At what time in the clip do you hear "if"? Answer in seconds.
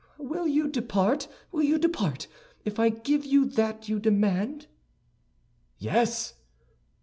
2.65-2.79